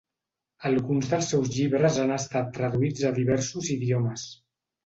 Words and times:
Alguns 0.69 1.11
dels 1.11 1.27
seus 1.33 1.51
llibres 1.57 2.01
han 2.05 2.13
estat 2.17 2.51
traduïts 2.57 3.07
a 3.11 3.15
diversos 3.23 3.73
idiomes. 3.79 4.27